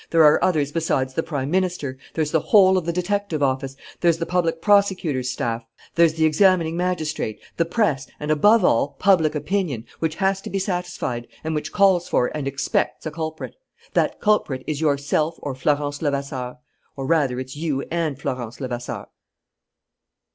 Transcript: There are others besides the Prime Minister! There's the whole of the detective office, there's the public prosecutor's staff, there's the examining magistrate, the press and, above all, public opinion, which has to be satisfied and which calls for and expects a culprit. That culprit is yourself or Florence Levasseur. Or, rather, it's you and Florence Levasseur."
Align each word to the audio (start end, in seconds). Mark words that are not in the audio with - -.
There 0.09 0.23
are 0.23 0.43
others 0.43 0.71
besides 0.71 1.13
the 1.13 1.21
Prime 1.21 1.51
Minister! 1.51 1.95
There's 2.15 2.31
the 2.31 2.39
whole 2.39 2.75
of 2.75 2.85
the 2.87 2.91
detective 2.91 3.43
office, 3.43 3.75
there's 3.99 4.17
the 4.17 4.25
public 4.25 4.59
prosecutor's 4.59 5.29
staff, 5.29 5.63
there's 5.93 6.15
the 6.15 6.25
examining 6.25 6.75
magistrate, 6.75 7.39
the 7.57 7.65
press 7.65 8.07
and, 8.19 8.31
above 8.31 8.65
all, 8.65 8.95
public 8.97 9.35
opinion, 9.35 9.85
which 9.99 10.15
has 10.15 10.41
to 10.41 10.49
be 10.49 10.57
satisfied 10.57 11.27
and 11.43 11.53
which 11.53 11.71
calls 11.71 12.07
for 12.09 12.35
and 12.35 12.47
expects 12.47 13.05
a 13.05 13.11
culprit. 13.11 13.53
That 13.93 14.19
culprit 14.19 14.63
is 14.65 14.81
yourself 14.81 15.35
or 15.39 15.53
Florence 15.53 16.01
Levasseur. 16.01 16.57
Or, 16.95 17.05
rather, 17.05 17.39
it's 17.39 17.55
you 17.55 17.83
and 17.91 18.17
Florence 18.19 18.59
Levasseur." 18.59 19.05